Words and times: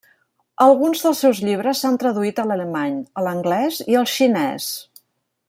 Alguns 0.67 1.03
dels 1.03 1.21
seus 1.25 1.41
llibres 1.49 1.83
s'han 1.85 1.99
traduït 2.05 2.41
a 2.41 2.47
l'alemany, 2.53 2.97
a 3.23 3.27
l'anglès 3.27 3.79
i 3.95 4.01
al 4.01 4.09
xinès. 4.15 4.73